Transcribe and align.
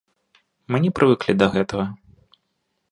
Мы 0.75 0.79
не 0.85 0.91
прывыклі 0.99 1.37
да 1.41 1.45
гэтага. 1.59 1.85